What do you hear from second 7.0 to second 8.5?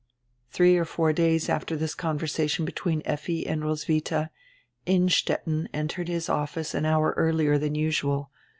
earlier than usual.